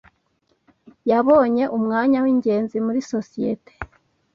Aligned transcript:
Yabonye 1.09 1.63
umwanya 1.77 2.17
wingenzi 2.23 2.77
muri 2.85 2.99
sosiyete. 3.11 3.71